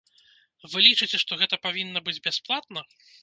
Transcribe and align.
Вы 0.71 0.81
лічыце, 0.85 1.19
што 1.25 1.37
гэта 1.43 1.55
павінна 1.67 2.03
быць 2.09 2.19
бясплатна? 2.31 2.79